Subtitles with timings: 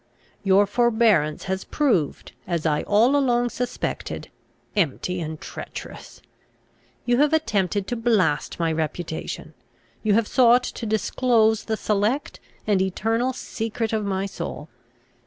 [0.43, 4.29] Your forbearance has proved, as I all along suspected,
[4.75, 6.23] empty and treacherous.
[7.05, 9.53] You have attempted to blast my reputation.
[10.01, 14.69] You have sought to disclose the select and eternal secret of my soul.